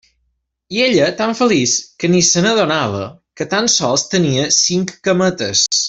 [0.77, 3.03] I ella, tan feliç, que ni se n'adonava,
[3.41, 5.69] que tan sols tenia cinc cametes.